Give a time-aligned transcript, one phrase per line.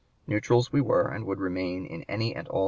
[0.25, 2.59] Neutrals we were and would remain in any and all (p.